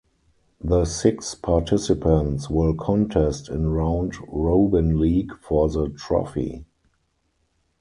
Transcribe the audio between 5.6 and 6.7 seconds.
the trophy.